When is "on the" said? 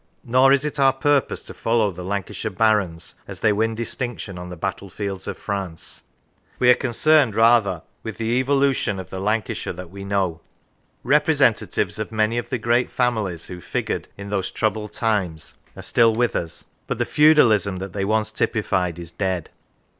4.39-4.55